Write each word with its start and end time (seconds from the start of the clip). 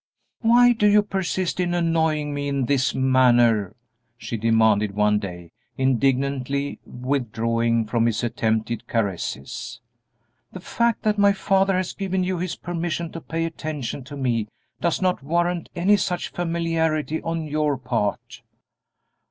"Why 0.39 0.73
do 0.73 0.87
you 0.87 1.03
persist 1.03 1.59
in 1.59 1.75
annoying 1.75 2.33
me 2.33 2.47
in 2.47 2.65
this 2.65 2.95
manner?" 2.95 3.75
she 4.17 4.35
demanded 4.35 4.95
one 4.95 5.19
day, 5.19 5.51
indignantly 5.77 6.79
withdrawing 6.87 7.85
from 7.85 8.07
his 8.07 8.23
attempted 8.23 8.87
caresses. 8.87 9.79
"The 10.53 10.59
fact 10.59 11.03
that 11.03 11.19
my 11.19 11.33
father 11.33 11.77
has 11.77 11.93
given 11.93 12.23
you 12.23 12.39
his 12.39 12.55
permission 12.55 13.11
to 13.11 13.21
pay 13.21 13.45
attention 13.45 14.03
to 14.05 14.17
me 14.17 14.47
does 14.79 15.03
not 15.03 15.21
warrant 15.21 15.69
any 15.75 15.97
such 15.97 16.29
familiarity 16.29 17.21
on 17.21 17.45
your 17.45 17.77
part." 17.77 18.41